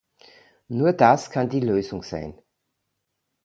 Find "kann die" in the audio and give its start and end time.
1.29-1.59